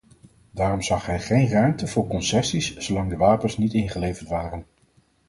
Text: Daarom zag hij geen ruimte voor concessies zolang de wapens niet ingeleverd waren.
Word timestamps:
Daarom 0.51 0.81
zag 0.81 1.05
hij 1.05 1.19
geen 1.19 1.47
ruimte 1.47 1.87
voor 1.87 2.07
concessies 2.07 2.77
zolang 2.77 3.09
de 3.09 3.17
wapens 3.17 3.57
niet 3.57 3.73
ingeleverd 3.73 4.27
waren. 4.29 4.65